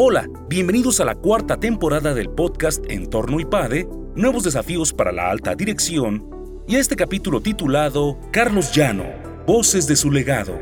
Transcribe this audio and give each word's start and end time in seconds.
Hola, 0.00 0.28
bienvenidos 0.48 1.00
a 1.00 1.04
la 1.04 1.16
cuarta 1.16 1.58
temporada 1.58 2.14
del 2.14 2.30
podcast 2.30 2.84
Entorno 2.88 3.40
IPADE, 3.40 3.88
Nuevos 4.14 4.44
Desafíos 4.44 4.92
para 4.92 5.10
la 5.10 5.28
Alta 5.28 5.56
Dirección, 5.56 6.24
y 6.68 6.76
a 6.76 6.78
este 6.78 6.94
capítulo 6.94 7.40
titulado 7.40 8.16
Carlos 8.30 8.72
Llano, 8.72 9.06
Voces 9.44 9.88
de 9.88 9.96
su 9.96 10.12
legado. 10.12 10.56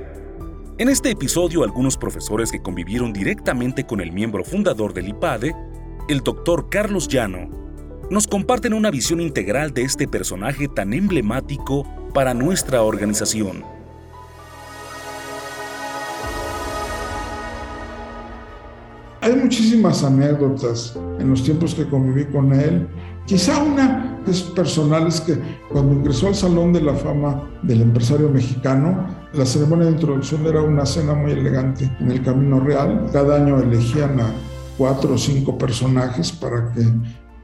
En 0.78 0.88
este 0.88 1.10
episodio, 1.10 1.64
algunos 1.64 1.98
profesores 1.98 2.50
que 2.50 2.62
convivieron 2.62 3.12
directamente 3.12 3.84
con 3.84 4.00
el 4.00 4.10
miembro 4.10 4.42
fundador 4.42 4.94
del 4.94 5.08
IPADE, 5.08 5.54
el 6.08 6.20
doctor 6.20 6.70
Carlos 6.70 7.06
Llano, 7.06 7.50
nos 8.10 8.26
comparten 8.26 8.72
una 8.72 8.90
visión 8.90 9.20
integral 9.20 9.74
de 9.74 9.82
este 9.82 10.08
personaje 10.08 10.66
tan 10.66 10.94
emblemático 10.94 11.86
para 12.14 12.32
nuestra 12.32 12.82
organización. 12.82 13.75
Hay 19.26 19.34
muchísimas 19.34 20.04
anécdotas 20.04 20.96
en 21.18 21.30
los 21.30 21.42
tiempos 21.42 21.74
que 21.74 21.84
conviví 21.88 22.26
con 22.26 22.52
él. 22.52 22.86
Quizá 23.26 23.60
una 23.60 24.22
es 24.24 24.40
personal 24.40 25.08
es 25.08 25.20
que 25.20 25.36
cuando 25.68 25.94
ingresó 25.94 26.28
al 26.28 26.36
Salón 26.36 26.72
de 26.72 26.80
la 26.80 26.94
Fama 26.94 27.50
del 27.64 27.82
Empresario 27.82 28.28
Mexicano, 28.28 29.04
la 29.32 29.44
ceremonia 29.44 29.86
de 29.86 29.94
introducción 29.94 30.46
era 30.46 30.62
una 30.62 30.86
cena 30.86 31.14
muy 31.14 31.32
elegante 31.32 31.90
en 31.98 32.12
el 32.12 32.22
Camino 32.22 32.60
Real. 32.60 33.06
Cada 33.12 33.42
año 33.42 33.58
elegían 33.58 34.20
a 34.20 34.32
cuatro 34.78 35.14
o 35.14 35.18
cinco 35.18 35.58
personajes 35.58 36.30
para 36.30 36.70
que 36.70 36.84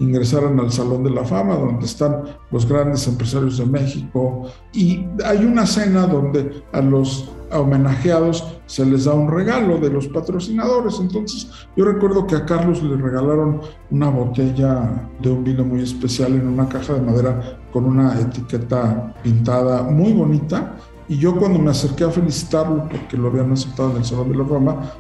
ingresaran 0.03 0.59
al 0.59 0.73
Salón 0.73 1.05
de 1.05 1.11
la 1.11 1.25
Fama, 1.25 1.55
donde 1.55 1.87
están 1.87 2.25
los 2.51 2.67
grandes 2.69 3.07
empresarios 3.07 3.59
de 3.59 3.67
México. 3.67 4.43
Y 4.73 5.07
hay 5.25 5.45
una 5.45 5.67
cena 5.67 6.07
donde 6.07 6.63
a 6.73 6.81
los 6.81 7.31
homenajeados 7.53 8.61
se 8.67 8.85
les 8.85 9.05
da 9.05 9.15
un 9.15 9.31
regalo 9.31 9.79
de 9.79 9.91
los 9.91 10.09
patrocinadores. 10.09 10.99
Entonces, 11.01 11.51
yo 11.77 11.85
recuerdo 11.85 12.27
que 12.27 12.37
a 12.37 12.45
Carlos 12.45 12.83
le 12.83 12.97
regalaron 12.97 13.61
una 13.91 14.09
botella 14.09 15.09
de 15.21 15.31
un 15.31 15.45
vino 15.45 15.65
muy 15.65 15.83
especial 15.83 16.33
en 16.33 16.49
una 16.49 16.69
caja 16.69 16.95
de 16.95 17.03
madera 17.03 17.61
con 17.73 17.85
una 17.85 18.19
etiqueta 18.21 19.15
pintada 19.23 19.83
muy 19.83 20.13
bonita. 20.13 20.77
Y 21.09 21.19
yo 21.19 21.37
cuando 21.37 21.59
me 21.59 21.71
acerqué 21.71 22.05
a 22.05 22.11
felicitarlo 22.11 22.89
porque 22.89 23.17
lo 23.17 23.29
habían 23.29 23.53
aceptado 23.53 23.91
en 23.91 23.97
el 23.99 24.05
Salón 24.05 24.33
de 24.33 24.39
la 24.39 24.45
Fama, 24.45 24.93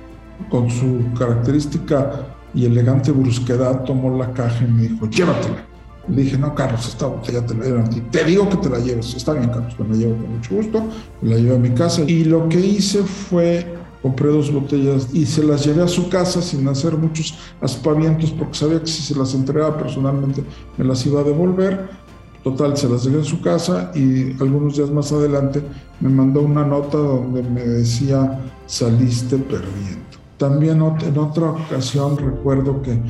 con 0.50 0.68
su 0.68 1.00
característica 1.16 2.26
y 2.54 2.66
elegante 2.66 3.12
brusquedad 3.12 3.84
tomó 3.84 4.16
la 4.16 4.32
caja 4.32 4.64
y 4.64 4.70
me 4.70 4.82
dijo, 4.88 5.08
llévatela. 5.08 5.66
Le 6.08 6.22
dije, 6.22 6.36
no, 6.36 6.54
Carlos, 6.54 6.86
esta 6.88 7.06
botella 7.06 7.46
te 7.46 7.54
la 7.54 7.64
dieron 7.64 7.84
a 7.84 7.88
ti. 7.88 8.00
Te 8.10 8.24
digo 8.24 8.48
que 8.48 8.56
te 8.56 8.68
la 8.68 8.78
lleves. 8.78 9.14
Está 9.14 9.34
bien, 9.34 9.48
Carlos, 9.50 9.78
me 9.78 9.88
la 9.88 9.94
llevo 9.94 10.16
con 10.16 10.34
mucho 10.34 10.54
gusto. 10.56 10.84
Me 11.20 11.30
la 11.30 11.36
llevé 11.36 11.54
a 11.54 11.58
mi 11.58 11.70
casa. 11.70 12.02
Y 12.02 12.24
lo 12.24 12.48
que 12.48 12.58
hice 12.58 13.04
fue, 13.04 13.72
compré 14.02 14.28
dos 14.28 14.52
botellas 14.52 15.08
y 15.12 15.24
se 15.24 15.44
las 15.44 15.64
llevé 15.64 15.82
a 15.82 15.88
su 15.88 16.08
casa 16.08 16.42
sin 16.42 16.66
hacer 16.66 16.96
muchos 16.96 17.38
aspavientos 17.60 18.32
porque 18.32 18.54
sabía 18.54 18.80
que 18.80 18.88
si 18.88 19.00
se 19.00 19.14
las 19.16 19.32
entregaba 19.32 19.78
personalmente 19.78 20.42
me 20.76 20.84
las 20.84 21.06
iba 21.06 21.20
a 21.20 21.24
devolver. 21.24 21.88
Total, 22.42 22.76
se 22.76 22.88
las 22.88 23.04
llevé 23.04 23.20
a 23.20 23.24
su 23.24 23.40
casa 23.40 23.92
y 23.94 24.32
algunos 24.42 24.76
días 24.76 24.90
más 24.90 25.12
adelante 25.12 25.62
me 26.00 26.08
mandó 26.08 26.40
una 26.40 26.64
nota 26.64 26.98
donde 26.98 27.44
me 27.44 27.62
decía, 27.62 28.40
saliste 28.66 29.36
perdiendo. 29.36 30.21
También 30.42 30.82
en 30.82 31.18
otra 31.18 31.50
ocasión 31.52 32.18
recuerdo 32.18 32.82
que 32.82 33.00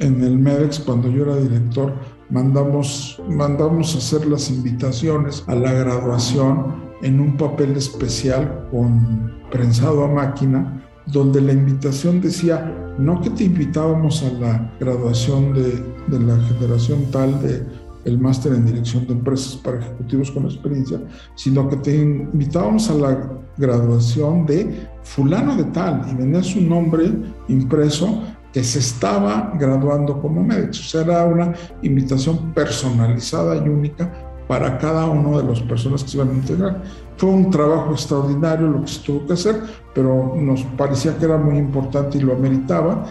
en 0.00 0.22
el 0.22 0.38
MEDEX, 0.38 0.80
cuando 0.80 1.08
yo 1.08 1.22
era 1.22 1.36
director, 1.36 1.94
mandamos, 2.28 3.18
mandamos 3.26 3.96
hacer 3.96 4.26
las 4.26 4.50
invitaciones 4.50 5.42
a 5.46 5.54
la 5.54 5.72
graduación 5.72 6.74
en 7.00 7.20
un 7.20 7.38
papel 7.38 7.74
especial 7.74 8.68
con 8.70 9.32
prensado 9.50 10.04
a 10.04 10.08
máquina, 10.08 10.86
donde 11.06 11.40
la 11.40 11.54
invitación 11.54 12.20
decía, 12.20 12.94
no 12.98 13.18
que 13.22 13.30
te 13.30 13.44
invitábamos 13.44 14.22
a 14.22 14.30
la 14.32 14.70
graduación 14.78 15.54
de, 15.54 15.82
de 16.08 16.20
la 16.20 16.36
generación 16.48 17.10
tal 17.10 17.40
de 17.40 17.64
el 18.04 18.18
máster 18.18 18.52
en 18.52 18.64
dirección 18.64 19.06
de 19.06 19.12
empresas 19.12 19.56
para 19.56 19.78
ejecutivos 19.78 20.30
con 20.30 20.44
experiencia, 20.44 21.00
sino 21.34 21.68
que 21.68 21.76
te 21.76 21.96
invitábamos 21.96 22.88
a 22.90 22.94
la 22.94 23.30
graduación 23.56 24.46
de 24.46 24.88
fulano 25.02 25.56
de 25.56 25.64
tal 25.64 26.06
y 26.10 26.14
venía 26.14 26.42
su 26.42 26.60
nombre 26.60 27.10
impreso 27.48 28.22
que 28.52 28.64
se 28.64 28.78
estaba 28.78 29.52
graduando 29.58 30.20
como 30.20 30.42
médico. 30.42 30.70
O 30.70 30.74
sea, 30.74 31.02
era 31.02 31.24
una 31.24 31.52
invitación 31.82 32.52
personalizada 32.54 33.56
y 33.56 33.68
única 33.68 34.10
para 34.46 34.78
cada 34.78 35.06
uno 35.06 35.38
de 35.38 35.44
las 35.44 35.60
personas 35.60 36.02
que 36.02 36.10
se 36.10 36.16
iban 36.16 36.30
a 36.30 36.34
integrar. 36.34 36.82
Fue 37.18 37.28
un 37.28 37.50
trabajo 37.50 37.92
extraordinario 37.92 38.68
lo 38.68 38.80
que 38.80 38.88
se 38.88 39.00
tuvo 39.00 39.26
que 39.26 39.34
hacer, 39.34 39.60
pero 39.94 40.34
nos 40.36 40.62
parecía 40.76 41.16
que 41.18 41.26
era 41.26 41.36
muy 41.36 41.58
importante 41.58 42.16
y 42.16 42.22
lo 42.22 42.32
ameritaba. 42.32 43.04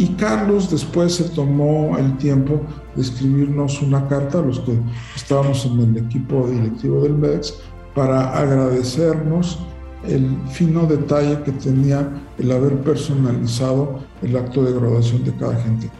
Y 0.00 0.06
Carlos 0.14 0.70
después 0.70 1.16
se 1.16 1.24
tomó 1.24 1.94
el 1.98 2.16
tiempo 2.16 2.62
de 2.96 3.02
escribirnos 3.02 3.82
una 3.82 4.08
carta 4.08 4.38
a 4.38 4.42
los 4.42 4.58
que 4.60 4.72
estábamos 5.14 5.66
en 5.66 5.78
el 5.78 5.96
equipo 5.98 6.48
directivo 6.48 7.02
del 7.02 7.16
MEDEX 7.16 7.56
para 7.94 8.34
agradecernos 8.34 9.58
el 10.08 10.26
fino 10.52 10.86
detalle 10.86 11.42
que 11.42 11.52
tenía 11.52 12.10
el 12.38 12.50
haber 12.50 12.78
personalizado 12.78 14.00
el 14.22 14.34
acto 14.38 14.64
de 14.64 14.72
graduación 14.72 15.22
de 15.22 15.34
cada 15.34 15.56
gente. 15.56 15.90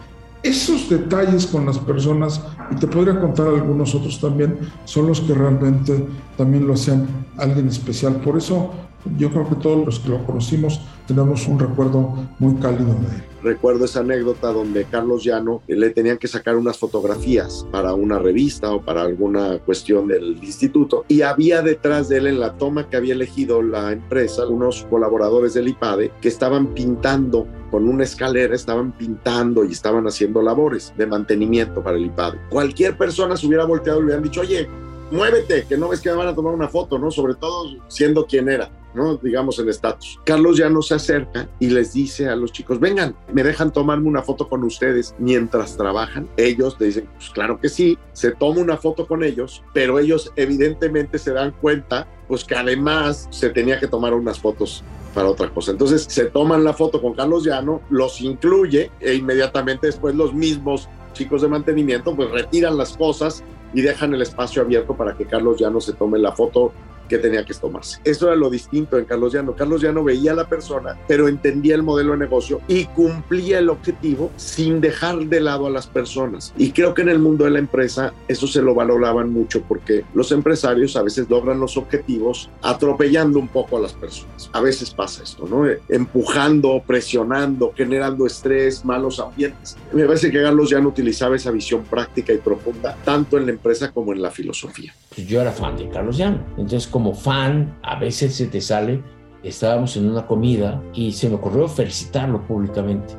Esos 0.42 0.88
detalles 0.88 1.46
con 1.46 1.66
las 1.66 1.78
personas, 1.78 2.40
y 2.70 2.76
te 2.76 2.86
podría 2.86 3.20
contar 3.20 3.48
algunos 3.48 3.94
otros 3.94 4.18
también, 4.18 4.60
son 4.86 5.08
los 5.08 5.20
que 5.20 5.34
realmente 5.34 6.06
también 6.38 6.66
lo 6.66 6.72
hacían 6.72 7.06
alguien 7.36 7.68
especial. 7.68 8.14
Por 8.22 8.38
eso 8.38 8.70
yo 9.18 9.30
creo 9.30 9.48
que 9.48 9.54
todos 9.56 9.84
los 9.84 9.98
que 10.00 10.10
lo 10.10 10.24
conocimos 10.24 10.80
tenemos 11.06 11.46
un 11.48 11.58
recuerdo 11.58 12.14
muy 12.38 12.54
cálido 12.56 12.94
de 12.94 13.16
él. 13.16 13.22
Recuerdo 13.42 13.86
esa 13.86 14.00
anécdota 14.00 14.52
donde 14.52 14.84
Carlos 14.84 15.24
Llano 15.24 15.62
le 15.66 15.90
tenían 15.90 16.18
que 16.18 16.28
sacar 16.28 16.56
unas 16.56 16.78
fotografías 16.78 17.66
para 17.70 17.94
una 17.94 18.18
revista 18.18 18.70
o 18.70 18.82
para 18.82 19.02
alguna 19.02 19.58
cuestión 19.58 20.08
del 20.08 20.38
instituto 20.42 21.04
y 21.08 21.22
había 21.22 21.62
detrás 21.62 22.08
de 22.08 22.18
él 22.18 22.26
en 22.26 22.38
la 22.38 22.52
toma 22.52 22.88
que 22.88 22.96
había 22.96 23.14
elegido 23.14 23.62
la 23.62 23.92
empresa 23.92 24.46
unos 24.46 24.86
colaboradores 24.90 25.54
del 25.54 25.68
IPADE 25.68 26.12
que 26.20 26.28
estaban 26.28 26.68
pintando 26.68 27.46
con 27.70 27.88
una 27.88 28.04
escalera, 28.04 28.54
estaban 28.54 28.92
pintando 28.92 29.64
y 29.64 29.72
estaban 29.72 30.06
haciendo 30.06 30.42
labores 30.42 30.92
de 30.98 31.06
mantenimiento 31.06 31.82
para 31.82 31.96
el 31.96 32.06
IPADE. 32.06 32.38
Cualquier 32.50 32.96
persona 32.96 33.36
se 33.36 33.46
hubiera 33.46 33.64
volteado 33.64 33.98
y 33.98 34.02
le 34.02 34.06
hubieran 34.06 34.24
dicho, 34.24 34.42
oye, 34.42 34.68
muévete, 35.10 35.64
que 35.66 35.76
no 35.76 35.88
ves 35.88 36.00
que 36.00 36.10
me 36.10 36.16
van 36.16 36.28
a 36.28 36.34
tomar 36.34 36.54
una 36.54 36.68
foto, 36.68 36.98
¿no? 36.98 37.10
Sobre 37.10 37.34
todo 37.34 37.70
siendo 37.88 38.26
quien 38.26 38.48
era. 38.48 38.70
¿no? 38.94 39.16
digamos 39.16 39.58
el 39.58 39.68
estatus. 39.68 40.18
Carlos 40.24 40.56
ya 40.56 40.68
no 40.68 40.82
se 40.82 40.94
acerca 40.94 41.48
y 41.58 41.70
les 41.70 41.92
dice 41.92 42.28
a 42.28 42.36
los 42.36 42.52
chicos, 42.52 42.80
vengan, 42.80 43.14
me 43.32 43.42
dejan 43.42 43.72
tomarme 43.72 44.08
una 44.08 44.22
foto 44.22 44.48
con 44.48 44.64
ustedes 44.64 45.14
mientras 45.18 45.76
trabajan. 45.76 46.28
Ellos 46.36 46.76
le 46.78 46.86
dicen, 46.86 47.08
pues 47.16 47.30
claro 47.30 47.60
que 47.60 47.68
sí, 47.68 47.98
se 48.12 48.32
toma 48.32 48.60
una 48.60 48.76
foto 48.76 49.06
con 49.06 49.22
ellos, 49.22 49.62
pero 49.72 49.98
ellos 49.98 50.32
evidentemente 50.36 51.18
se 51.18 51.32
dan 51.32 51.52
cuenta, 51.60 52.06
pues 52.28 52.44
que 52.44 52.54
además 52.54 53.28
se 53.30 53.50
tenía 53.50 53.78
que 53.78 53.86
tomar 53.86 54.14
unas 54.14 54.38
fotos 54.38 54.82
para 55.14 55.28
otra 55.28 55.50
cosa. 55.50 55.72
Entonces 55.72 56.06
se 56.08 56.26
toman 56.26 56.64
la 56.64 56.72
foto 56.72 57.02
con 57.02 57.14
Carlos 57.14 57.44
Llano, 57.44 57.82
los 57.90 58.20
incluye 58.20 58.90
e 59.00 59.14
inmediatamente 59.14 59.88
después 59.88 60.14
los 60.14 60.32
mismos 60.32 60.88
chicos 61.12 61.42
de 61.42 61.48
mantenimiento 61.48 62.14
pues 62.14 62.30
retiran 62.30 62.76
las 62.76 62.96
cosas 62.96 63.42
y 63.72 63.82
dejan 63.82 64.14
el 64.14 64.22
espacio 64.22 64.62
abierto 64.62 64.96
para 64.96 65.16
que 65.16 65.26
Carlos 65.26 65.60
Llano 65.60 65.80
se 65.80 65.92
tome 65.92 66.18
la 66.18 66.32
foto 66.32 66.72
que 67.10 67.18
tenía 67.18 67.44
que 67.44 67.52
tomarse. 67.52 67.98
Eso 68.04 68.28
era 68.28 68.36
lo 68.36 68.48
distinto 68.48 68.96
en 68.96 69.04
Carlos 69.04 69.34
Llano. 69.34 69.56
Carlos 69.56 69.82
Llano 69.82 70.04
veía 70.04 70.30
a 70.30 70.36
la 70.36 70.48
persona, 70.48 70.96
pero 71.08 71.26
entendía 71.26 71.74
el 71.74 71.82
modelo 71.82 72.12
de 72.12 72.18
negocio 72.18 72.60
y 72.68 72.84
cumplía 72.84 73.58
el 73.58 73.68
objetivo 73.68 74.30
sin 74.36 74.80
dejar 74.80 75.18
de 75.18 75.40
lado 75.40 75.66
a 75.66 75.70
las 75.70 75.88
personas. 75.88 76.54
Y 76.56 76.70
creo 76.70 76.94
que 76.94 77.02
en 77.02 77.08
el 77.08 77.18
mundo 77.18 77.44
de 77.44 77.50
la 77.50 77.58
empresa 77.58 78.14
eso 78.28 78.46
se 78.46 78.62
lo 78.62 78.74
valoraban 78.74 79.30
mucho 79.30 79.62
porque 79.62 80.04
los 80.14 80.30
empresarios 80.30 80.96
a 80.96 81.02
veces 81.02 81.28
logran 81.28 81.58
los 81.58 81.76
objetivos 81.76 82.48
atropellando 82.62 83.40
un 83.40 83.48
poco 83.48 83.76
a 83.76 83.80
las 83.80 83.92
personas. 83.92 84.48
A 84.52 84.60
veces 84.60 84.90
pasa 84.94 85.24
esto, 85.24 85.48
¿no? 85.48 85.66
Empujando, 85.88 86.80
presionando, 86.86 87.72
generando 87.76 88.24
estrés, 88.24 88.84
malos 88.84 89.18
ambientes. 89.18 89.76
Me 89.92 90.04
parece 90.04 90.30
que 90.30 90.40
Carlos 90.40 90.70
Llano 90.70 90.90
utilizaba 90.90 91.34
esa 91.34 91.50
visión 91.50 91.82
práctica 91.82 92.32
y 92.32 92.38
profunda 92.38 92.96
tanto 93.04 93.36
en 93.36 93.46
la 93.46 93.52
empresa 93.52 93.90
como 93.90 94.12
en 94.12 94.22
la 94.22 94.30
filosofía. 94.30 94.94
Pues 95.14 95.26
yo 95.26 95.40
era 95.40 95.50
fan 95.50 95.76
de 95.76 95.88
Carlos 95.88 96.16
Llano. 96.16 96.38
Entonces, 96.56 96.86
como 97.00 97.14
fan, 97.14 97.78
a 97.82 97.98
veces 97.98 98.34
se 98.34 98.46
te 98.48 98.60
sale, 98.60 99.02
estábamos 99.42 99.96
en 99.96 100.10
una 100.10 100.26
comida 100.26 100.82
y 100.92 101.12
se 101.12 101.30
me 101.30 101.36
ocurrió 101.36 101.66
felicitarlo 101.66 102.46
públicamente. 102.46 103.14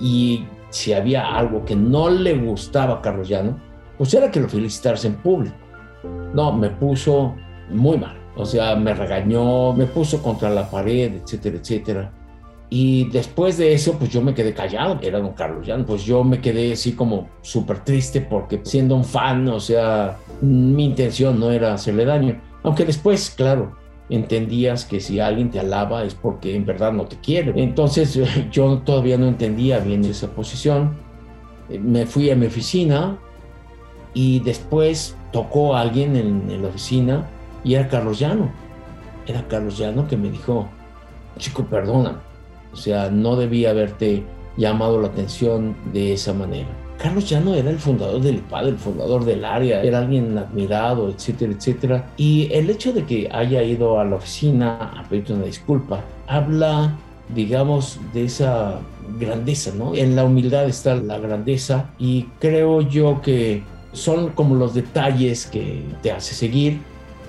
Y 0.00 0.44
si 0.70 0.92
había 0.92 1.36
algo 1.36 1.64
que 1.64 1.76
no 1.76 2.10
le 2.10 2.36
gustaba 2.36 2.94
a 2.94 3.00
Carlos 3.00 3.28
Llano, 3.28 3.60
pues 3.96 4.12
era 4.12 4.28
que 4.28 4.40
lo 4.40 4.48
felicitase 4.48 5.06
en 5.06 5.14
público. 5.14 5.54
No, 6.34 6.52
me 6.52 6.70
puso 6.70 7.36
muy 7.70 7.96
mal. 7.96 8.18
O 8.34 8.44
sea, 8.44 8.74
me 8.74 8.92
regañó, 8.92 9.72
me 9.72 9.86
puso 9.86 10.20
contra 10.20 10.50
la 10.50 10.68
pared, 10.68 11.14
etcétera, 11.22 11.58
etcétera. 11.58 12.12
Y 12.70 13.08
después 13.10 13.56
de 13.56 13.72
eso, 13.72 13.96
pues 14.00 14.10
yo 14.10 14.20
me 14.20 14.34
quedé 14.34 14.52
callado, 14.52 14.98
era 15.00 15.20
don 15.20 15.34
Carlos 15.34 15.64
Llano. 15.64 15.86
Pues 15.86 16.04
yo 16.04 16.24
me 16.24 16.40
quedé 16.40 16.72
así 16.72 16.94
como 16.94 17.28
súper 17.40 17.84
triste 17.84 18.20
porque 18.20 18.62
siendo 18.64 18.96
un 18.96 19.04
fan, 19.04 19.46
o 19.46 19.60
sea, 19.60 20.18
mi 20.40 20.86
intención 20.86 21.38
no 21.38 21.52
era 21.52 21.74
hacerle 21.74 22.04
daño. 22.04 22.51
Aunque 22.62 22.84
después, 22.84 23.30
claro, 23.30 23.76
entendías 24.08 24.84
que 24.84 25.00
si 25.00 25.20
alguien 25.20 25.50
te 25.50 25.58
alaba 25.58 26.04
es 26.04 26.14
porque 26.14 26.54
en 26.54 26.66
verdad 26.66 26.92
no 26.92 27.06
te 27.06 27.16
quiere. 27.16 27.52
Entonces 27.56 28.18
yo 28.50 28.78
todavía 28.78 29.18
no 29.18 29.26
entendía 29.26 29.78
bien 29.78 30.04
esa 30.04 30.28
posición. 30.28 30.96
Me 31.68 32.06
fui 32.06 32.30
a 32.30 32.36
mi 32.36 32.46
oficina 32.46 33.18
y 34.14 34.40
después 34.40 35.16
tocó 35.32 35.74
a 35.74 35.80
alguien 35.80 36.16
en, 36.16 36.50
en 36.50 36.62
la 36.62 36.68
oficina 36.68 37.26
y 37.64 37.74
era 37.74 37.88
Carlos 37.88 38.18
Llano. 38.18 38.50
Era 39.26 39.46
Carlos 39.48 39.78
Llano 39.78 40.06
que 40.06 40.16
me 40.16 40.30
dijo, 40.30 40.68
chico, 41.38 41.64
perdona. 41.64 42.20
O 42.72 42.76
sea, 42.76 43.10
no 43.10 43.36
debía 43.36 43.70
haberte 43.70 44.24
llamado 44.56 45.00
la 45.00 45.08
atención 45.08 45.76
de 45.92 46.12
esa 46.12 46.32
manera. 46.32 46.68
Carlos 47.02 47.28
Llano 47.28 47.54
era 47.54 47.68
el 47.68 47.80
fundador 47.80 48.20
del 48.20 48.36
IPAD, 48.36 48.68
el 48.68 48.78
fundador 48.78 49.24
del 49.24 49.44
área, 49.44 49.82
era 49.82 49.98
alguien 49.98 50.38
admirado, 50.38 51.10
etcétera, 51.10 51.52
etcétera. 51.52 52.06
Y 52.16 52.48
el 52.52 52.70
hecho 52.70 52.92
de 52.92 53.04
que 53.04 53.28
haya 53.32 53.60
ido 53.64 53.98
a 53.98 54.04
la 54.04 54.16
oficina 54.16 54.92
a 54.96 55.02
pedirte 55.08 55.32
una 55.32 55.46
disculpa, 55.46 56.04
habla, 56.28 56.96
digamos, 57.34 57.98
de 58.14 58.26
esa 58.26 58.78
grandeza, 59.18 59.72
¿no? 59.76 59.96
En 59.96 60.14
la 60.14 60.24
humildad 60.24 60.66
está 60.66 60.94
la 60.94 61.18
grandeza 61.18 61.90
y 61.98 62.26
creo 62.38 62.82
yo 62.82 63.20
que 63.20 63.64
son 63.92 64.28
como 64.30 64.54
los 64.54 64.72
detalles 64.72 65.46
que 65.46 65.82
te 66.02 66.12
hace 66.12 66.34
seguir 66.34 66.78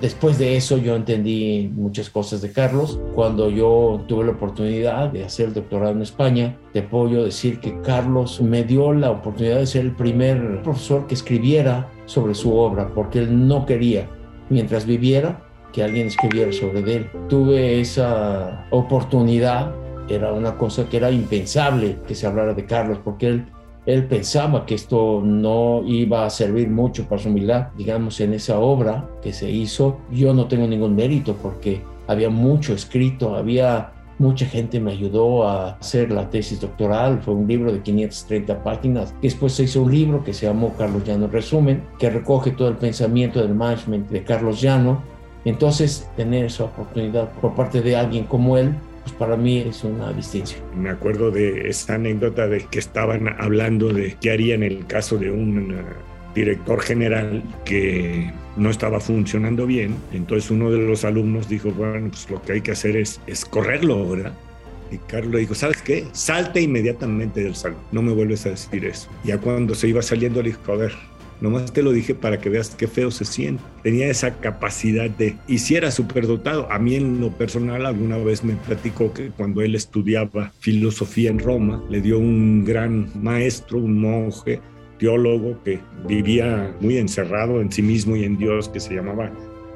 Después 0.01 0.37
de 0.37 0.57
eso 0.57 0.77
yo 0.77 0.95
entendí 0.95 1.71
muchas 1.73 2.09
cosas 2.09 2.41
de 2.41 2.51
Carlos. 2.51 2.99
Cuando 3.15 3.49
yo 3.49 4.03
tuve 4.07 4.25
la 4.25 4.31
oportunidad 4.31 5.09
de 5.09 5.23
hacer 5.23 5.47
el 5.47 5.53
doctorado 5.53 5.93
en 5.93 6.01
España, 6.01 6.57
te 6.73 6.81
puedo 6.81 7.23
decir 7.23 7.59
que 7.59 7.79
Carlos 7.81 8.41
me 8.41 8.63
dio 8.63 8.93
la 8.93 9.11
oportunidad 9.11 9.59
de 9.59 9.65
ser 9.65 9.85
el 9.85 9.95
primer 9.95 10.61
profesor 10.61 11.07
que 11.07 11.13
escribiera 11.13 11.89
sobre 12.05 12.35
su 12.35 12.53
obra, 12.53 12.89
porque 12.93 13.19
él 13.19 13.47
no 13.47 13.65
quería, 13.65 14.09
mientras 14.49 14.85
viviera, 14.85 15.41
que 15.71 15.83
alguien 15.83 16.07
escribiera 16.07 16.51
sobre 16.51 16.79
él. 16.79 17.09
Tuve 17.29 17.79
esa 17.79 18.67
oportunidad, 18.71 19.73
era 20.09 20.33
una 20.33 20.57
cosa 20.57 20.89
que 20.89 20.97
era 20.97 21.11
impensable 21.11 21.97
que 22.07 22.13
se 22.13 22.27
hablara 22.27 22.53
de 22.53 22.65
Carlos, 22.65 22.99
porque 23.03 23.27
él 23.27 23.45
él 23.85 24.05
pensaba 24.05 24.65
que 24.65 24.75
esto 24.75 25.21
no 25.23 25.83
iba 25.85 26.25
a 26.25 26.29
servir 26.29 26.69
mucho 26.69 27.05
para 27.05 27.21
su 27.21 27.29
humildad, 27.29 27.67
digamos, 27.77 28.19
en 28.21 28.33
esa 28.33 28.59
obra 28.59 29.09
que 29.21 29.33
se 29.33 29.51
hizo. 29.51 29.97
Yo 30.11 30.33
no 30.33 30.47
tengo 30.47 30.67
ningún 30.67 30.95
mérito 30.95 31.35
porque 31.41 31.81
había 32.07 32.29
mucho 32.29 32.73
escrito, 32.73 33.35
había 33.35 33.91
mucha 34.19 34.45
gente 34.45 34.79
me 34.79 34.91
ayudó 34.91 35.45
a 35.45 35.71
hacer 35.71 36.11
la 36.11 36.29
tesis 36.29 36.61
doctoral. 36.61 37.21
Fue 37.21 37.33
un 37.33 37.47
libro 37.47 37.73
de 37.73 37.81
530 37.81 38.63
páginas. 38.63 39.13
Después 39.21 39.53
se 39.53 39.63
hizo 39.63 39.81
un 39.81 39.91
libro 39.91 40.23
que 40.23 40.33
se 40.33 40.45
llamó 40.45 40.73
Carlos 40.77 41.03
Llano 41.03 41.27
Resumen, 41.27 41.83
que 41.99 42.09
recoge 42.09 42.51
todo 42.51 42.69
el 42.69 42.77
pensamiento 42.77 43.41
del 43.41 43.53
management 43.53 44.09
de 44.09 44.23
Carlos 44.23 44.61
Llano. 44.61 45.01
Entonces, 45.43 46.09
tener 46.15 46.45
esa 46.45 46.65
oportunidad 46.65 47.29
por 47.41 47.53
parte 47.53 47.81
de 47.81 47.97
alguien 47.97 48.23
como 48.23 48.57
él 48.57 48.73
pues 49.03 49.15
para 49.15 49.35
mí 49.35 49.59
es 49.59 49.83
una 49.83 50.11
distinción. 50.13 50.61
Me 50.75 50.89
acuerdo 50.89 51.31
de 51.31 51.69
esta 51.69 51.95
anécdota 51.95 52.47
de 52.47 52.65
que 52.65 52.79
estaban 52.79 53.27
hablando 53.39 53.91
de 53.91 54.15
qué 54.19 54.31
haría 54.31 54.55
en 54.55 54.63
el 54.63 54.85
caso 54.87 55.17
de 55.17 55.29
un 55.29 55.73
uh, 55.73 56.33
director 56.33 56.81
general 56.81 57.43
que 57.65 58.31
no 58.55 58.69
estaba 58.69 58.99
funcionando 58.99 59.65
bien. 59.65 59.95
Entonces 60.11 60.49
uno 60.51 60.71
de 60.71 60.77
los 60.77 61.03
alumnos 61.03 61.49
dijo, 61.49 61.71
bueno, 61.71 62.09
pues 62.09 62.29
lo 62.29 62.41
que 62.41 62.53
hay 62.53 62.61
que 62.61 62.71
hacer 62.71 62.95
es, 62.95 63.19
es 63.27 63.45
correrlo, 63.45 64.07
¿verdad? 64.09 64.33
Y 64.91 64.97
Carlos 64.97 65.39
dijo, 65.39 65.55
¿sabes 65.55 65.81
qué? 65.81 66.05
Salte 66.11 66.61
inmediatamente 66.61 67.43
del 67.43 67.55
salón. 67.55 67.79
No 67.91 68.01
me 68.01 68.13
vuelves 68.13 68.45
a 68.45 68.49
decir 68.49 68.85
eso. 68.85 69.09
Ya 69.23 69.39
cuando 69.39 69.73
se 69.73 69.87
iba 69.87 70.01
saliendo 70.01 70.41
le 70.41 70.49
dijo, 70.49 70.71
a 70.71 70.75
ver, 70.75 70.93
Nomás 71.43 71.73
te 71.73 71.83
lo 71.83 71.91
dije 71.91 72.15
para 72.15 72.39
que 72.39 72.47
veas 72.47 72.69
qué 72.69 72.87
feo 72.87 73.11
se 73.11 73.25
siente. 73.25 73.61
Tenía 73.83 74.07
esa 74.07 74.39
capacidad 74.39 75.09
de, 75.09 75.35
y 75.45 75.57
si 75.57 75.75
era 75.75 75.91
superdotado. 75.91 76.71
A 76.71 76.79
mí 76.79 76.95
en 76.95 77.19
lo 77.19 77.31
personal 77.31 77.85
alguna 77.85 78.17
vez 78.17 78.45
me 78.45 78.53
platicó 78.53 79.11
que 79.11 79.27
cuando 79.27 79.61
él 79.61 79.75
estudiaba 79.75 80.53
filosofía 80.59 81.29
en 81.29 81.39
Roma, 81.39 81.83
le 81.89 81.99
dio 81.99 82.17
un 82.17 82.63
gran 82.63 83.11
maestro, 83.21 83.79
un 83.79 83.99
monje, 83.99 84.61
teólogo 84.99 85.61
que 85.65 85.79
vivía 86.07 86.73
muy 86.79 86.97
encerrado 86.97 87.59
en 87.59 87.69
sí 87.69 87.81
mismo 87.81 88.15
y 88.15 88.23
en 88.23 88.37
Dios, 88.37 88.69
que 88.69 88.79
se 88.79 88.95
llamaba 88.95 89.29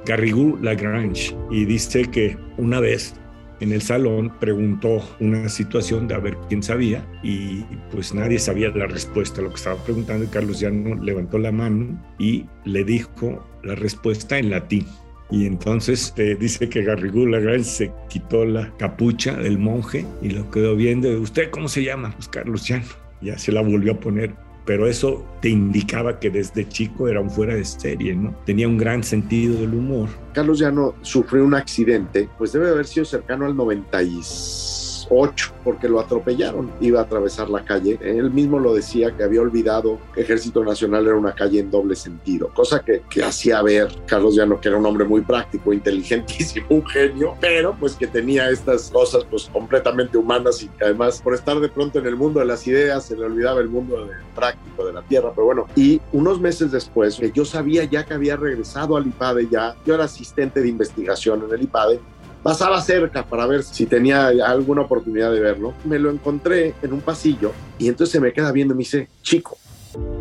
Garrigou 0.06 0.58
Lagrange. 0.62 1.36
Y 1.52 1.66
dice 1.66 2.04
que 2.10 2.38
una 2.58 2.80
vez 2.80 3.14
en 3.60 3.72
el 3.72 3.82
salón 3.82 4.32
preguntó 4.40 5.02
una 5.20 5.50
situación 5.50 6.08
de 6.08 6.16
a 6.16 6.20
ver 6.20 6.38
quién 6.48 6.62
sabía 6.62 7.06
y 7.24 7.64
pues 7.92 8.14
nadie 8.14 8.40
sabía 8.40 8.70
la 8.70 8.88
respuesta 8.88 9.42
a 9.42 9.44
lo 9.44 9.50
que 9.50 9.56
estaba 9.56 9.84
preguntando 9.84 10.26
y 10.26 10.28
Carlos 10.28 10.60
Llano 10.60 10.96
levantó 10.96 11.38
la 11.38 11.52
mano 11.52 12.00
y 12.20 12.46
le 12.66 12.84
dijo 12.84 13.46
la 13.64 13.76
respuesta 13.76 14.38
en 14.38 14.52
latín. 14.52 14.86
Y 15.30 15.46
entonces 15.46 16.14
eh, 16.18 16.38
dice 16.40 16.70
que 16.70 16.84
Garrigou 16.84 17.26
Lagrange 17.26 17.64
se 17.66 17.92
quitó 18.08 18.46
la 18.46 18.72
capucha 18.78 19.36
del 19.36 19.58
monje 19.58 20.06
y 20.22 20.30
lo 20.30 20.50
quedó 20.52 20.76
viendo. 20.76 21.10
¿Usted 21.20 21.50
cómo 21.50 21.68
se 21.68 21.84
llama? 21.84 22.12
Pues 22.16 22.30
Carlos 22.30 22.66
Llano. 22.68 22.86
Ya 23.22 23.38
se 23.38 23.52
la 23.52 23.62
volvió 23.62 23.94
a 23.94 24.00
poner 24.00 24.36
pero 24.68 24.86
eso 24.86 25.26
te 25.42 25.48
indicaba 25.48 26.20
que 26.20 26.30
desde 26.30 26.68
chico 26.68 27.08
era 27.08 27.22
un 27.22 27.32
fuera 27.32 27.56
de 27.56 27.64
serie, 27.64 28.14
¿no? 28.14 28.36
Tenía 28.46 28.68
un 28.68 28.78
gran 28.78 29.02
sentido 29.02 29.62
del 29.62 29.74
humor. 29.74 30.10
Carlos 30.34 30.60
Llano 30.60 30.94
sufrió 31.02 31.46
un 31.46 31.56
accidente, 31.56 32.30
pues 32.38 32.52
debe 32.52 32.70
haber 32.70 32.86
sido 32.86 33.06
cercano 33.06 33.46
al 33.46 33.56
96 33.56 34.77
ocho, 35.10 35.52
porque 35.64 35.88
lo 35.88 36.00
atropellaron. 36.00 36.72
Iba 36.80 37.02
a 37.02 37.04
atravesar 37.04 37.50
la 37.50 37.64
calle. 37.64 38.00
Él 38.02 38.32
mismo 38.32 38.60
lo 38.60 38.74
decía 38.74 39.16
que 39.16 39.24
había 39.24 39.42
olvidado 39.42 40.00
que 40.14 40.22
Ejército 40.22 40.64
Nacional 40.64 41.06
era 41.06 41.16
una 41.16 41.34
calle 41.34 41.60
en 41.60 41.72
doble 41.72 41.96
sentido, 41.96 42.50
cosa 42.54 42.80
que, 42.80 43.04
que 43.10 43.24
hacía 43.24 43.62
ver 43.62 43.88
Carlos 44.06 44.36
Llano, 44.36 44.60
que 44.60 44.70
era 44.70 44.78
un 44.78 44.86
hombre 44.86 45.06
muy 45.06 45.22
práctico, 45.22 45.74
inteligentísimo, 45.74 46.66
un 46.70 46.86
genio, 46.86 47.36
pero 47.40 47.76
pues 47.80 47.96
que 47.96 48.08
tenía 48.08 48.50
estas 48.50 48.90
cosas 48.90 49.26
pues 49.30 49.50
completamente 49.52 50.18
humanas 50.18 50.62
y 50.64 50.68
que 50.68 50.86
además 50.86 51.22
por 51.22 51.34
estar 51.34 51.60
de 51.60 51.70
pronto 51.70 52.00
en 52.00 52.08
el 52.08 52.16
mundo 52.16 52.40
de 52.40 52.46
las 52.46 52.66
ideas 52.68 53.06
se 53.06 53.16
le 53.16 53.26
olvidaba 53.26 53.62
el 53.62 53.70
mundo 53.70 54.06
de, 54.06 54.14
práctico 54.36 54.86
de 54.86 54.94
la 54.94 55.02
tierra. 55.02 55.32
Pero 55.34 55.46
bueno, 55.46 55.68
y 55.76 56.00
unos 56.14 56.40
meses 56.40 56.72
después, 56.72 57.18
que 57.18 57.32
yo 57.32 57.46
sabía 57.46 57.84
ya 57.86 58.06
que 58.06 58.14
había 58.14 58.38
regresado 58.38 58.96
al 58.96 59.08
IPADE 59.08 59.48
ya, 59.50 59.76
yo 59.86 59.96
era 59.96 60.06
asistente 60.06 60.62
de 60.62 60.68
investigación 60.70 61.44
en 61.48 61.54
el 61.54 61.64
IPADE, 61.64 62.00
pasaba 62.44 62.82
cerca 62.82 63.26
para 63.26 63.46
ver 63.46 63.64
si 63.64 63.86
tenía 63.86 64.28
alguna 64.28 64.82
oportunidad 64.82 65.32
de 65.32 65.40
verlo. 65.40 65.74
Me 65.84 66.00
lo 66.00 66.10
encontré 66.10 66.74
en 66.82 66.94
un 66.94 67.02
pasillo 67.02 67.52
y 67.78 67.88
entonces 67.88 68.12
se 68.12 68.20
me 68.20 68.34
queda 68.34 68.52
viendo 68.52 68.74
y 68.74 68.78
me 68.78 68.82
dice, 68.82 69.10
chico, 69.22 69.58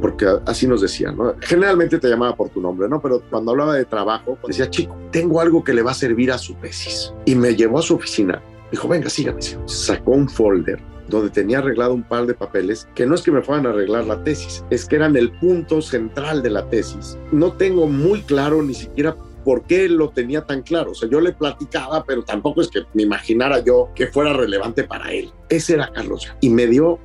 porque 0.01 0.27
así 0.47 0.67
nos 0.67 0.81
decían, 0.81 1.17
¿no? 1.17 1.35
Generalmente 1.41 1.99
te 1.99 2.09
llamaba 2.09 2.35
por 2.35 2.49
tu 2.49 2.61
nombre, 2.61 2.89
¿no? 2.89 3.01
Pero 3.01 3.23
cuando 3.31 3.51
hablaba 3.51 3.75
de 3.75 3.85
trabajo, 3.85 4.39
decía, 4.47 4.71
chico, 4.71 4.97
tengo 5.11 5.41
algo 5.41 5.63
que 5.65 5.75
le 5.75 5.83
va 5.83 5.91
a 5.91 5.95
servir 5.95 6.33
a 6.33 6.39
su 6.39 6.55
tesis. 6.55 7.13
Y 7.25 7.35
me 7.35 7.55
llevó 7.55 7.79
a 7.79 7.83
su 7.83 7.95
oficina. 7.95 8.43
Dijo, 8.71 8.89
venga, 8.89 9.09
sígame. 9.09 9.41
Sacó 9.67 10.12
un 10.12 10.29
folder 10.29 10.81
donde 11.09 11.31
tenía 11.31 11.59
arreglado 11.59 11.95
un 11.95 12.02
par 12.02 12.26
de 12.26 12.35
papeles 12.35 12.88
que 12.95 13.07
no 13.07 13.14
es 13.14 13.23
que 13.23 13.31
me 13.31 13.43
fueran 13.43 13.67
a 13.67 13.71
arreglar 13.71 14.05
la 14.05 14.23
tesis, 14.25 14.64
es 14.71 14.87
que 14.87 14.97
eran 14.97 15.17
el 15.17 15.31
punto 15.31 15.81
central 15.81 16.43
de 16.43 16.50
la 16.50 16.69
tesis. 16.69 17.17
No 17.33 17.52
tengo 17.52 17.87
muy 17.87 18.23
claro 18.23 18.62
ni 18.62 18.75
siquiera 18.75 19.17
por 19.47 19.62
qué 19.62 19.88
lo 19.88 20.11
tenía 20.11 20.45
tan 20.45 20.62
claro. 20.62 20.91
O 20.91 20.95
sea, 20.97 21.09
yo 21.09 21.21
le 21.21 21.33
platicaba, 21.33 22.03
pero 22.03 22.25
tampoco 22.25 22.62
es 22.62 22.69
que 22.69 22.83
me 22.95 23.05
imaginara 23.05 23.61
yo 23.61 23.91
que 23.95 24.09
fuera 24.09 24.33
relevante 24.33 24.83
para 24.83 25.12
él. 25.12 25.33
Ese 25.49 25.75
era 25.75 25.93
Carlos. 25.93 26.35
Y 26.41 26.50
me 26.50 26.67
dio 26.67 26.99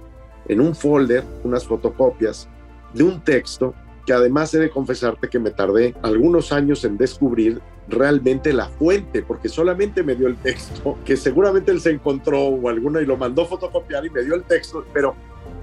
en 0.47 0.59
un 0.59 0.73
folder 0.73 1.23
unas 1.43 1.67
fotocopias 1.67 2.49
de 2.95 3.03
un 3.03 3.23
texto 3.23 3.75
que 4.07 4.13
además 4.13 4.51
he 4.55 4.57
de 4.57 4.71
confesarte 4.71 5.29
que 5.29 5.37
me 5.37 5.51
tardé 5.51 5.93
algunos 6.01 6.51
años 6.51 6.83
en 6.83 6.97
descubrir 6.97 7.61
realmente 7.87 8.53
la 8.53 8.65
fuente, 8.69 9.21
porque 9.21 9.47
solamente 9.47 10.01
me 10.01 10.15
dio 10.15 10.25
el 10.25 10.37
texto, 10.37 10.97
que 11.05 11.17
seguramente 11.17 11.71
él 11.71 11.79
se 11.79 11.91
encontró 11.91 12.41
o 12.41 12.69
alguna 12.69 13.01
y 13.01 13.05
lo 13.05 13.17
mandó 13.17 13.45
fotocopiar 13.45 14.03
y 14.03 14.09
me 14.09 14.23
dio 14.23 14.33
el 14.33 14.45
texto, 14.45 14.83
pero 14.91 15.13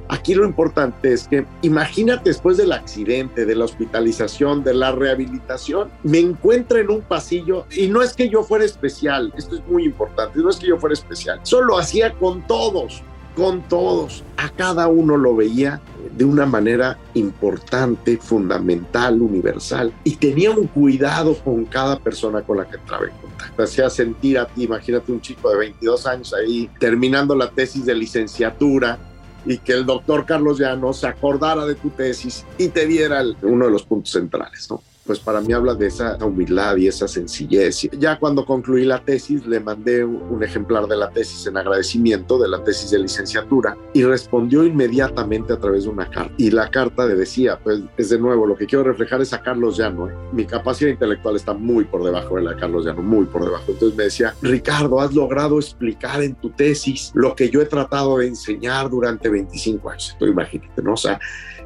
Aquí 0.08 0.34
lo 0.34 0.44
importante 0.44 1.12
es 1.12 1.28
que 1.28 1.44
imagínate 1.62 2.30
después 2.30 2.56
del 2.56 2.72
accidente, 2.72 3.44
de 3.44 3.54
la 3.54 3.66
hospitalización, 3.66 4.64
de 4.64 4.74
la 4.74 4.92
rehabilitación, 4.92 5.90
me 6.02 6.18
encuentro 6.18 6.78
en 6.78 6.90
un 6.90 7.02
pasillo 7.02 7.66
y 7.70 7.88
no 7.88 8.02
es 8.02 8.14
que 8.14 8.28
yo 8.28 8.42
fuera 8.42 8.64
especial, 8.64 9.32
esto 9.36 9.56
es 9.56 9.66
muy 9.66 9.84
importante, 9.84 10.38
no 10.40 10.48
es 10.50 10.56
que 10.56 10.68
yo 10.68 10.78
fuera 10.78 10.94
especial, 10.94 11.40
solo 11.42 11.78
hacía 11.78 12.14
con 12.14 12.46
todos, 12.46 13.02
con 13.36 13.62
todos, 13.68 14.24
a 14.36 14.48
cada 14.48 14.88
uno 14.88 15.16
lo 15.16 15.36
veía 15.36 15.80
de 16.16 16.24
una 16.24 16.46
manera 16.46 16.98
importante, 17.14 18.16
fundamental, 18.16 19.20
universal 19.22 19.92
y 20.02 20.16
tenía 20.16 20.50
un 20.50 20.66
cuidado 20.66 21.36
con 21.36 21.64
cada 21.64 21.98
persona 21.98 22.42
con 22.42 22.56
la 22.56 22.68
que 22.68 22.76
entraba 22.76 23.04
en 23.06 23.12
contacto. 23.12 23.62
Hacía 23.62 23.90
sentir 23.90 24.38
a 24.38 24.46
ti, 24.46 24.64
imagínate 24.64 25.12
un 25.12 25.20
chico 25.20 25.50
de 25.50 25.58
22 25.58 26.06
años 26.06 26.34
ahí 26.34 26.68
terminando 26.80 27.36
la 27.36 27.50
tesis 27.50 27.86
de 27.86 27.94
licenciatura 27.94 28.98
y 29.45 29.59
que 29.59 29.73
el 29.73 29.87
doctor 29.87 30.26
Carlos 30.26 30.59
Llano 30.59 30.92
se 30.92 31.07
acordara 31.07 31.64
de 31.64 31.75
tu 31.75 31.90
tesis 31.90 32.45
y 32.57 32.68
te 32.68 32.87
diera 32.87 33.23
uno 33.42 33.66
de 33.66 33.71
los 33.71 33.85
puntos 33.85 34.12
centrales, 34.12 34.68
¿no? 34.71 34.83
Pues 35.08 35.20
para 35.20 35.40
mí 35.40 35.54
habla 35.54 35.74
de 35.74 35.86
esa 35.86 36.18
humildad 36.22 36.76
y 36.76 36.86
esa 36.86 37.08
sencillez. 37.08 37.88
Ya 37.98 38.18
cuando 38.18 38.44
concluí 38.44 38.84
la 38.84 39.02
tesis, 39.02 39.46
le 39.46 39.58
mandé 39.58 40.04
un 40.04 40.44
ejemplar 40.44 40.86
de 40.86 40.98
la 40.98 41.08
tesis 41.08 41.46
en 41.46 41.56
agradecimiento 41.56 42.38
de 42.38 42.46
la 42.46 42.62
tesis 42.62 42.90
de 42.90 42.98
licenciatura 42.98 43.74
y 43.94 44.04
respondió 44.04 44.64
inmediatamente 44.64 45.54
a 45.54 45.58
través 45.58 45.84
de 45.84 45.88
una 45.88 46.10
carta. 46.10 46.34
Y 46.36 46.50
la 46.50 46.70
carta 46.70 47.06
le 47.06 47.14
decía, 47.14 47.58
pues 47.58 47.80
es 47.96 48.10
de 48.10 48.18
nuevo, 48.18 48.44
lo 48.44 48.54
que 48.54 48.66
quiero 48.66 48.84
reflejar 48.84 49.22
es 49.22 49.32
a 49.32 49.40
Carlos 49.40 49.78
Llano. 49.78 50.10
¿eh? 50.10 50.14
Mi 50.32 50.44
capacidad 50.44 50.90
intelectual 50.90 51.36
está 51.36 51.54
muy 51.54 51.84
por 51.84 52.04
debajo 52.04 52.36
de 52.36 52.42
la 52.42 52.50
de 52.52 52.60
Carlos 52.60 52.84
Llano, 52.84 53.00
muy 53.00 53.24
por 53.24 53.42
debajo. 53.42 53.64
Entonces 53.68 53.96
me 53.96 54.04
decía, 54.04 54.34
Ricardo, 54.42 55.00
has 55.00 55.14
logrado 55.14 55.58
explicar 55.58 56.22
en 56.22 56.34
tu 56.34 56.50
tesis 56.50 57.12
lo 57.14 57.34
que 57.34 57.48
yo 57.48 57.62
he 57.62 57.66
tratado 57.66 58.18
de 58.18 58.26
enseñar 58.26 58.90
durante 58.90 59.30
25 59.30 59.88
años. 59.88 60.14
Tú 60.18 60.26
imagínate, 60.26 60.82
¿no? 60.82 60.92
O 60.92 60.98
sea, 60.98 61.18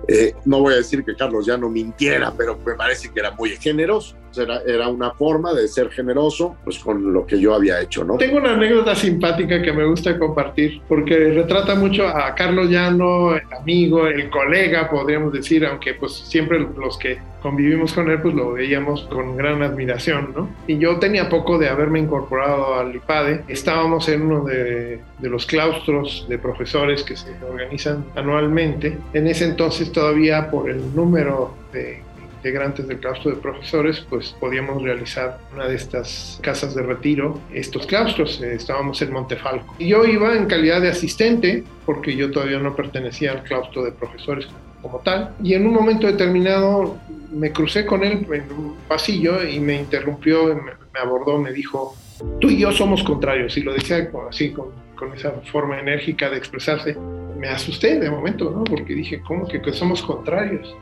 eh, 0.09 0.35
no 0.45 0.61
voy 0.61 0.75
a 0.75 0.77
decir 0.79 1.05
que 1.05 1.15
Carlos 1.15 1.47
ya 1.47 1.57
no 1.57 1.69
mintiera, 1.69 2.33
pero 2.37 2.59
me 2.65 2.75
parece 2.75 3.11
que 3.11 3.21
era 3.21 3.32
muy 3.33 3.51
generoso. 3.51 4.17
Era, 4.35 4.63
era, 4.67 4.89
una 4.89 5.11
forma 5.11 5.53
de 5.53 5.69
ser 5.69 5.91
generoso 5.91 6.57
pues 6.65 6.79
con 6.79 7.13
lo 7.13 7.27
que 7.27 7.39
yo 7.39 7.55
había 7.55 7.83
hecho, 7.83 8.03
¿no? 8.03 8.17
Tengo 8.17 8.39
una 8.39 8.55
anécdota 8.55 8.95
simpática 8.95 9.61
que 9.61 9.73
me 9.75 9.85
gusta 9.85 10.19
compartir 10.19 10.81
porque 10.89 11.33
retrata 11.35 11.75
mucho 11.75 12.09
a 12.09 12.35
Carlos 12.35 12.71
Llano, 12.71 13.35
el 13.35 13.43
amigo, 13.53 14.07
el 14.07 14.31
colega, 14.31 14.89
podríamos 14.89 15.35
decir, 15.35 15.67
aunque 15.67 15.93
pues 15.93 16.13
siempre 16.13 16.59
los 16.61 16.97
que 16.97 17.19
convivimos 17.43 17.93
con 17.93 18.11
él 18.11 18.23
pues 18.23 18.35
lo 18.35 18.53
veíamos 18.53 19.03
con 19.03 19.37
gran 19.37 19.63
admiración, 19.63 20.33
¿no? 20.35 20.49
Y 20.67 20.79
yo 20.79 20.99
tenía 20.99 21.29
poco 21.29 21.59
de 21.59 21.69
haberme 21.69 21.99
incorporado 21.99 22.77
al 22.77 22.95
IPADE, 22.95 23.45
estábamos 23.49 24.09
en 24.09 24.23
uno 24.23 24.45
de, 24.45 25.01
de 25.19 25.29
los 25.29 25.45
claustros 25.45 26.27
de 26.29 26.39
profesores 26.39 27.03
que 27.03 27.17
se 27.17 27.31
organizan 27.45 28.07
anualmente, 28.15 28.97
en 29.13 29.27
ese 29.27 29.45
entonces 29.45 29.93
todavía 29.93 30.51
por 30.51 30.71
el 30.71 30.95
número 30.95 31.55
de 31.73 32.03
integrantes 32.43 32.89
del 32.89 32.99
claustro 32.99 33.31
de 33.31 33.37
profesores, 33.37 34.05
pues 34.11 34.35
podíamos 34.41 34.83
realizar 34.83 35.39
una 35.55 35.69
de 35.69 35.77
estas 35.77 36.41
casas 36.43 36.75
de 36.75 36.83
retiro, 36.83 37.39
estos 37.55 37.87
claustros. 37.87 38.43
Eh, 38.43 38.55
estábamos 38.55 39.01
en 39.01 39.13
Montefalco. 39.13 39.73
Y 39.79 39.89
yo 39.89 40.05
iba 40.05 40.35
en 40.35 40.47
calidad 40.47 40.81
de 40.81 40.89
asistente, 40.89 41.63
porque 41.87 42.17
yo 42.17 42.33
todavía 42.33 42.59
no 42.59 42.75
pertenecía 42.75 43.31
al 43.31 43.45
claustro 43.45 43.85
de 43.85 43.93
profesores 43.93 44.49
como 44.83 44.99
tal. 44.99 45.33
Y 45.41 45.55
en 45.55 45.69
un 45.69 45.75
momento 45.75 46.09
determinado 46.09 46.97
me 47.31 47.53
crucé 47.53 47.87
con 47.87 48.03
él 48.03 48.27
en 48.33 48.51
un 48.51 48.77
pasillo 48.89 49.41
y 49.49 49.61
me 49.61 49.77
interrumpió, 49.77 50.53
me, 50.57 51.01
abordó, 51.01 51.39
me 51.39 51.53
dijo, 51.53 51.95
tú 52.41 52.51
y 52.51 52.59
yo 52.59 52.73
somos 52.73 53.05
contrarios. 53.05 53.57
Y 53.57 53.61
lo 53.61 53.73
decía 53.73 54.11
así, 54.29 54.51
con, 54.51 54.71
con 54.97 55.13
esa 55.15 55.31
forma 55.53 55.79
enérgica 55.79 56.29
de 56.29 56.39
expresarse. 56.39 56.97
Me 57.39 57.49
asusté 57.49 58.01
de 58.01 58.11
momento, 58.11 58.51
¿no? 58.51 58.65
Porque 58.65 58.95
dije, 58.95 59.21
¿cómo 59.21 59.47
que, 59.47 59.63
que 59.63 59.73
somos 59.73 60.03
contrarios? 60.03 60.75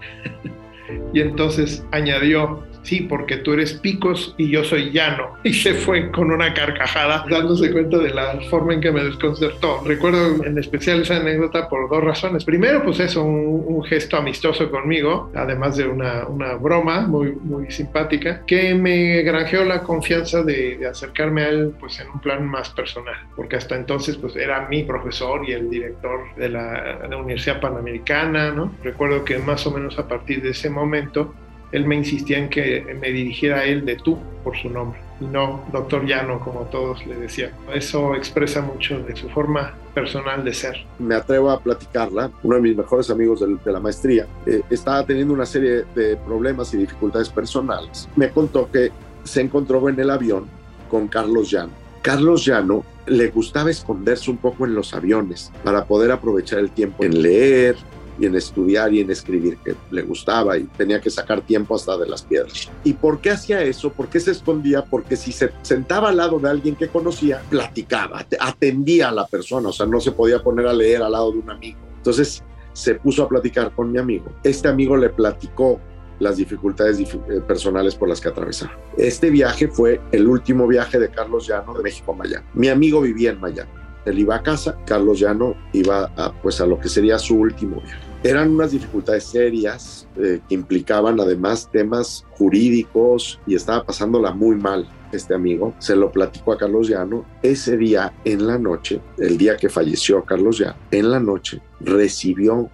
Y 1.13 1.21
entonces 1.21 1.85
añadió, 1.93 2.65
sí, 2.83 3.03
porque 3.03 3.39
tú 3.39 3.53
eres 3.53 3.75
picos 3.75 4.35
y 4.37 4.51
yo 4.51 4.65
soy 4.65 4.91
llano. 4.91 5.39
Y 5.51 5.55
se 5.55 5.75
fue 5.75 6.11
con 6.11 6.31
una 6.31 6.55
carcajada, 6.55 7.25
dándose 7.29 7.73
cuenta 7.73 7.99
de 7.99 8.11
la 8.11 8.39
forma 8.51 8.75
en 8.75 8.81
que 8.81 8.93
me 8.93 9.03
desconcertó. 9.03 9.83
Recuerdo 9.85 10.45
en 10.45 10.59
especial 10.59 11.01
esa 11.03 11.17
anécdota 11.17 11.69
por 11.69 11.89
dos 11.89 12.05
razones. 12.05 12.45
Primero, 12.45 12.85
pues 12.85 13.01
eso, 13.01 13.25
un, 13.25 13.65
un 13.67 13.83
gesto 13.85 14.17
amistoso 14.17 14.71
conmigo, 14.71 15.31
además 15.35 15.77
de 15.77 15.89
una, 15.89 16.27
una, 16.27 16.55
broma 16.55 17.03
muy, 17.03 17.33
muy 17.33 17.71
simpática, 17.71 18.45
que 18.47 18.75
me 18.75 19.23
granjeó 19.23 19.65
la 19.65 19.83
confianza 19.83 20.43
de, 20.43 20.77
de, 20.77 20.87
acercarme 20.87 21.43
a 21.43 21.49
él 21.49 21.75
pues 21.81 21.99
en 22.01 22.11
un 22.11 22.21
plan 22.21 22.47
más 22.47 22.71
personal, 22.71 23.17
porque 23.35 23.57
hasta 23.57 23.77
entonces 23.77 24.17
pues 24.17 24.37
era 24.37 24.69
mi 24.69 24.85
profesor 24.85 25.49
y 25.49 25.53
el 25.53 25.71
director 25.71 26.35
de 26.37 26.49
la, 26.49 26.99
de 27.03 27.09
la 27.09 27.17
Universidad 27.17 27.61
Panamericana, 27.61 28.51
¿no? 28.51 28.75
Recuerdo 28.83 29.25
que 29.25 29.39
más 29.39 29.67
o 29.67 29.71
menos 29.71 29.99
a 29.99 30.07
partir 30.07 30.43
de 30.43 30.51
ese 30.51 30.71
momento 30.71 31.35
él 31.73 31.87
me 31.87 31.97
insistía 31.97 32.39
en 32.39 32.49
que 32.49 32.97
me 33.01 33.11
dirigiera 33.11 33.59
a 33.59 33.65
él 33.65 33.85
de 33.85 33.97
tú 33.97 34.19
por 34.43 34.57
su 34.57 34.71
nombre 34.71 35.01
y 35.21 35.25
no 35.27 35.63
doctor 35.71 36.05
Llano 36.07 36.41
como 36.41 36.63
todos 36.63 37.07
le 37.07 37.15
decían. 37.15 37.51
Eso 37.73 38.15
expresa 38.15 38.63
mucho 38.63 39.01
de 39.01 39.15
su 39.15 39.29
forma 39.29 39.75
personal 39.95 40.45
de 40.45 40.55
ser. 40.55 40.87
Me 40.99 41.15
atrevo 41.15 41.51
a 41.51 41.61
platicarla. 41.61 42.31
Uno 42.43 42.57
de 42.57 42.63
mis 42.63 42.77
mejores 42.77 43.11
amigos 43.11 43.41
de, 43.41 43.73
la 43.73 43.81
maestría 43.81 44.27
eh, 44.47 44.63
estaba 44.71 45.05
teniendo 45.05 45.35
una 45.35 45.47
serie 45.47 45.85
de 45.95 46.17
problemas 46.17 46.73
y 46.75 46.79
dificultades 46.79 47.29
personales. 47.29 48.09
Me 48.17 48.31
contó 48.31 48.71
que 48.71 48.91
se 49.25 49.43
encontró 49.43 49.87
en 49.89 50.01
el 50.01 50.11
avión 50.11 50.47
con 50.89 51.09
Carlos 51.09 51.51
Llano. 51.51 51.73
Carlos 52.03 52.47
Llano 52.47 52.83
le 53.07 53.29
gustaba 53.29 53.71
esconderse 53.71 54.31
un 54.31 54.39
poco 54.39 54.65
en 54.65 54.75
los 54.75 54.95
aviones 54.95 55.53
para 55.63 55.85
poder 55.85 56.11
aprovechar 56.11 56.61
el 56.61 56.71
tiempo 56.71 57.05
en 57.05 57.21
leer, 57.21 57.77
y 58.21 58.27
en 58.27 58.37
estudiar 58.37 58.93
y 58.93 59.01
en 59.01 59.11
escribir 59.11 59.57
que 59.59 59.75
le 59.91 60.03
gustaba 60.03 60.59
y 60.59 60.65
tenía 60.65 61.01
que 61.01 61.11
sacar 61.11 61.41
tiempo 61.41 61.75
hasta 61.75 61.97
de 61.97 62.07
las 62.07 62.23
piedras. 62.23 62.71
¿Y 62.85 62.93
por 62.93 63.21
qué 63.21 63.31
hacía 63.31 63.63
eso? 63.63 63.91
¿Por 63.91 64.09
qué 64.09 64.21
se 64.21 64.33
escondía? 64.33 64.85
Porque 64.85 65.17
si 65.17 65.33
se 65.33 65.51
sentaba 65.63 66.11
al 66.11 66.19
lado 66.19 66.39
de 66.39 66.51
alguien 66.51 66.77
que 66.77 66.89
conocía, 66.89 67.43
platicaba, 67.49 68.27
atendía 68.39 69.09
a 69.09 69.13
la 69.13 69.27
persona, 69.27 69.71
o 69.71 69.73
sea, 69.73 69.87
no 69.87 70.01
se 70.01 70.13
podía 70.13 70.43
poner 70.43 70.67
a 70.67 70.73
leer 70.73 71.03
al 71.03 71.13
lado 71.13 71.33
de 71.33 71.39
un 71.39 71.51
amigo. 71.51 71.79
Entonces 71.97 72.45
se 72.73 72.95
puso 72.95 73.25
a 73.25 73.29
platicar 73.29 73.73
con 73.75 73.91
mi 73.91 73.99
amigo. 73.99 74.27
Este 74.43 74.69
amigo 74.69 74.97
le 74.97 75.09
platicó 75.09 75.81
las 76.19 76.37
dificultades 76.37 77.03
personales 77.49 77.95
por 77.95 78.09
las 78.09 78.21
que 78.21 78.29
atravesaba. 78.29 78.73
Este 78.97 79.31
viaje 79.31 79.69
fue 79.69 80.01
el 80.13 80.29
último 80.29 80.67
viaje 80.67 80.99
de 80.99 81.09
Carlos 81.09 81.49
Llano 81.49 81.73
de 81.75 81.83
México 81.83 82.13
a 82.13 82.17
Miami. 82.17 82.47
Mi 82.55 82.69
amigo 82.69 83.01
vivía 83.01 83.31
en 83.31 83.41
Miami. 83.41 83.71
Él 84.05 84.19
iba 84.19 84.37
a 84.37 84.43
casa, 84.43 84.77
Carlos 84.87 85.19
Llano 85.19 85.55
iba 85.73 86.11
a, 86.17 86.33
pues 86.43 86.61
a 86.61 86.67
lo 86.67 86.79
que 86.79 86.89
sería 86.89 87.19
su 87.19 87.37
último 87.37 87.81
viaje. 87.81 88.10
Eran 88.23 88.51
unas 88.51 88.73
dificultades 88.73 89.25
serias 89.25 90.07
eh, 90.17 90.41
que 90.47 90.55
implicaban 90.55 91.19
además 91.19 91.71
temas 91.73 92.27
jurídicos 92.33 93.41
y 93.47 93.55
estaba 93.55 93.85
pasándola 93.85 94.33
muy 94.33 94.57
mal 94.57 94.87
este 95.13 95.35
amigo. 95.35 95.75
Se 95.79 95.97
lo 95.97 96.13
platicó 96.13 96.53
a 96.53 96.59
Carlos 96.59 96.89
Llano. 96.89 97.25
Ese 97.43 97.79
día 97.79 98.13
en 98.25 98.47
la 98.47 98.59
noche, 98.59 99.01
el 99.17 99.39
día 99.39 99.57
que 99.57 99.71
falleció 99.71 100.23
Carlos 100.25 100.59
Llano, 100.59 100.77
en 100.91 101.11
la 101.11 101.19
noche 101.19 101.63
recibió 101.81 102.69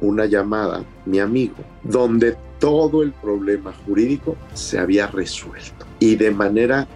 una 0.00 0.26
llamada, 0.26 0.82
mi 1.06 1.20
amigo, 1.20 1.56
donde 1.84 2.36
todo 2.58 3.02
el 3.02 3.12
problema 3.12 3.72
jurídico 3.86 4.36
se 4.54 4.78
había 4.78 5.06
resuelto 5.06 5.86
y 5.98 6.16
de 6.16 6.30
manera 6.30 6.88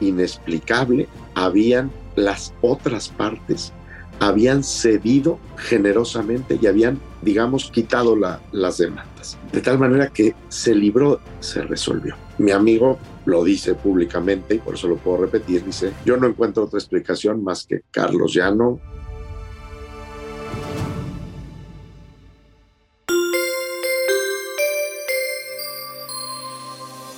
inexplicable 0.00 1.08
habían 1.34 1.90
las 2.16 2.52
otras 2.62 3.08
partes 3.08 3.72
habían 4.20 4.64
cedido 4.64 5.38
generosamente 5.56 6.58
y 6.60 6.66
habían, 6.66 7.00
digamos, 7.22 7.70
quitado 7.70 8.16
la, 8.16 8.40
las 8.52 8.78
demandas. 8.78 9.38
De 9.52 9.60
tal 9.60 9.78
manera 9.78 10.08
que 10.08 10.34
se 10.48 10.74
libró, 10.74 11.20
se 11.40 11.62
resolvió. 11.62 12.16
Mi 12.38 12.52
amigo 12.52 12.98
lo 13.24 13.44
dice 13.44 13.74
públicamente 13.74 14.54
y 14.54 14.58
por 14.58 14.74
eso 14.74 14.88
lo 14.88 14.96
puedo 14.96 15.18
repetir, 15.18 15.64
dice, 15.64 15.92
yo 16.04 16.16
no 16.16 16.26
encuentro 16.26 16.64
otra 16.64 16.78
explicación 16.78 17.42
más 17.44 17.66
que 17.66 17.82
Carlos 17.90 18.34
Llano 18.34 18.80